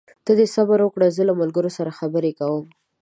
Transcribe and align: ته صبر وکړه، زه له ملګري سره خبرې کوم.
ته 0.25 0.31
صبر 0.55 0.79
وکړه، 0.83 1.07
زه 1.15 1.21
له 1.29 1.33
ملګري 1.41 1.71
سره 1.77 1.95
خبرې 1.99 2.31
کوم. 2.39 2.65